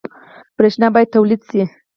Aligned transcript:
برښنا 0.57 0.87
باید 0.93 1.13
تولید 1.15 1.41
شي 1.49 1.61